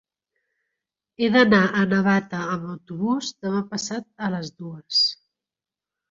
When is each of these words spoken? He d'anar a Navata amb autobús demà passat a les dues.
He 1.23 1.27
d'anar 1.33 1.57
a 1.81 1.83
Navata 1.91 2.39
amb 2.53 2.65
autobús 2.75 3.29
demà 3.47 3.61
passat 3.75 4.07
a 4.29 4.31
les 4.37 4.49
dues. 4.63 5.03